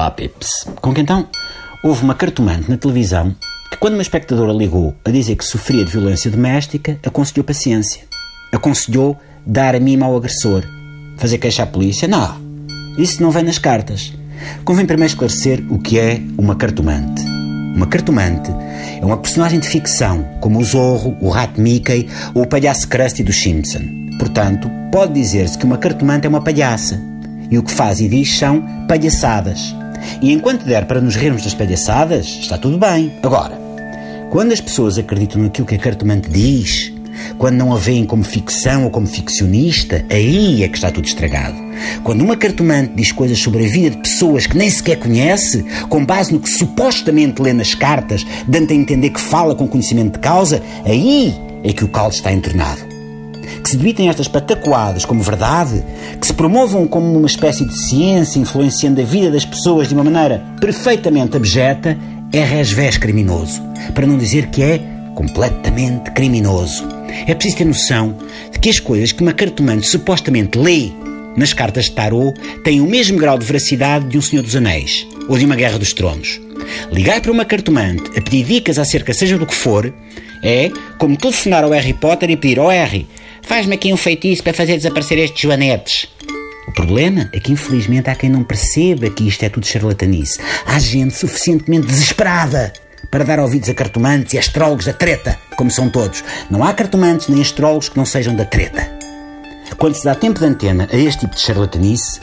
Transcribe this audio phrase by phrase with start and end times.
[0.00, 0.66] Olá, Pips.
[0.80, 1.28] Com que então
[1.84, 3.36] houve uma cartomante na televisão
[3.70, 8.04] que, quando uma espectadora ligou a dizer que sofria de violência doméstica, aconselhou paciência.
[8.50, 10.64] Aconselhou dar a mima ao agressor.
[11.18, 12.08] Fazer queixa à polícia?
[12.08, 12.34] Não.
[12.96, 14.14] Isso não vem nas cartas.
[14.64, 17.22] Convém primeiro esclarecer o que é uma cartomante.
[17.76, 18.50] Uma cartomante
[19.02, 23.22] é uma personagem de ficção, como o Zorro, o Rato Mickey ou o palhaço Krusty
[23.22, 23.82] do Simpson.
[24.18, 26.98] Portanto, pode dizer-se que uma cartomante é uma palhaça.
[27.50, 29.78] E o que faz e diz são palhaçadas.
[30.20, 33.12] E enquanto der para nos rirmos das palhaçadas, está tudo bem.
[33.22, 33.58] Agora,
[34.30, 36.92] quando as pessoas acreditam naquilo que a cartomante diz,
[37.38, 41.56] quando não a veem como ficção ou como ficcionista, aí é que está tudo estragado.
[42.02, 46.04] Quando uma cartomante diz coisas sobre a vida de pessoas que nem sequer conhece, com
[46.04, 50.18] base no que supostamente lê nas cartas, dando a entender que fala com conhecimento de
[50.20, 52.89] causa, aí é que o caldo está entornado.
[53.70, 55.84] Se debitem estas patacoadas como verdade,
[56.20, 60.02] que se promovam como uma espécie de ciência influenciando a vida das pessoas de uma
[60.02, 61.96] maneira perfeitamente abjeta,
[62.32, 63.62] é resvés criminoso.
[63.94, 64.80] Para não dizer que é
[65.14, 66.84] completamente criminoso.
[67.28, 68.16] É preciso ter noção
[68.50, 70.90] de que as coisas que uma cartomante supostamente lê
[71.36, 72.34] nas cartas de tarô
[72.64, 75.78] têm o mesmo grau de veracidade de um Senhor dos Anéis ou de uma Guerra
[75.78, 76.40] dos Tronos.
[76.90, 79.94] Ligar para uma cartomante a pedir dicas acerca seja do que for
[80.42, 83.06] é como telefonar ao Harry Potter e pedir ao Harry,
[83.42, 86.08] faz-me aqui um feitiço para fazer desaparecer estes joanetes.
[86.68, 90.38] O problema é que, infelizmente, há quem não perceba que isto é tudo charlatanice.
[90.64, 92.72] Há gente suficientemente desesperada
[93.10, 96.22] para dar ouvidos a cartomantes e astrólogos da treta, como são todos.
[96.48, 98.88] Não há cartomantes nem astrólogos que não sejam da treta.
[99.76, 102.20] Quando se dá tempo de antena a este tipo de charlatanice,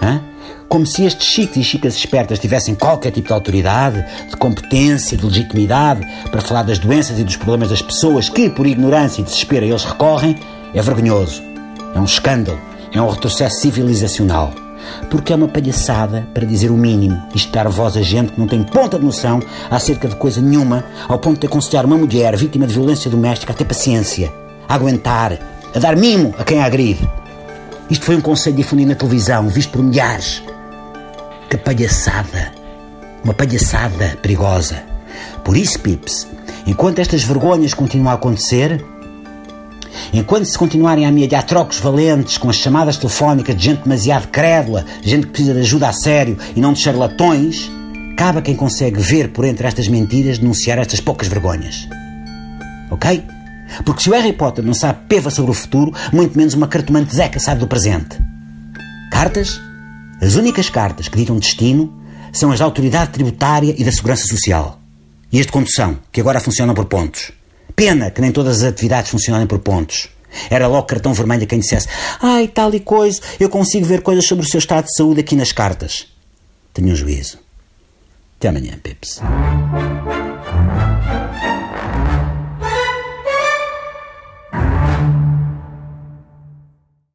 [0.00, 0.31] hein?
[0.72, 5.26] Como se estes chicos e chicas espertas tivessem qualquer tipo de autoridade, de competência, de
[5.26, 9.66] legitimidade para falar das doenças e dos problemas das pessoas que, por ignorância e desespero,
[9.66, 10.34] eles recorrem,
[10.72, 11.42] é vergonhoso.
[11.94, 12.58] É um escândalo.
[12.90, 14.54] É um retrocesso civilizacional
[15.10, 18.48] porque é uma palhaçada, para dizer o mínimo, isto dar voz a gente que não
[18.48, 19.40] tem ponta de noção
[19.70, 23.56] acerca de coisa nenhuma, ao ponto de aconselhar uma mulher vítima de violência doméstica a
[23.56, 24.32] ter paciência,
[24.68, 25.38] a aguentar,
[25.72, 27.08] a dar mimo a quem a agride.
[27.88, 30.42] Isto foi um conselho difundido na televisão, visto por milhares.
[31.52, 32.50] Que palhaçada!
[33.22, 34.82] Uma palhaçada perigosa.
[35.44, 36.26] Por isso, Pips,
[36.66, 38.82] enquanto estas vergonhas continuam a acontecer,
[40.14, 44.86] Enquanto se continuarem a amealhar trocos valentes com as chamadas telefónicas de gente demasiado crédula,
[45.02, 47.70] gente que precisa de ajuda a sério e não de charlatões,
[48.16, 51.86] cabe a quem consegue ver por entre estas mentiras denunciar estas poucas vergonhas.
[52.90, 53.22] Ok?
[53.84, 57.14] Porque se o Harry Potter não sabe peva sobre o futuro, muito menos uma cartomante
[57.14, 58.18] Zeca sabe do presente.
[59.10, 59.60] Cartas?
[60.22, 61.92] As únicas cartas que ditam destino
[62.32, 64.78] são as da autoridade tributária e da segurança social.
[65.32, 67.32] E as de condução, que agora funcionam por pontos.
[67.74, 70.08] Pena que nem todas as atividades funcionarem por pontos.
[70.48, 71.88] Era logo cartão vermelho a quem dissesse
[72.20, 75.34] Ai, tal e coisa, eu consigo ver coisas sobre o seu estado de saúde aqui
[75.34, 76.06] nas cartas.
[76.72, 77.38] Tenha um juízo.
[78.38, 79.20] Até amanhã, Pips.